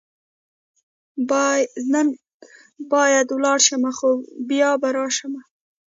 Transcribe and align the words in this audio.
نن 1.91 2.07
باید 2.91 3.27
ولاړ 3.31 3.59
شم، 3.67 3.83
خو 3.97 4.09
بیا 4.49 4.71
به 4.81 4.89
راشم. 4.95 5.33